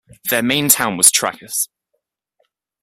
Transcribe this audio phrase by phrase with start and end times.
[0.31, 1.67] Their main town was Trachis.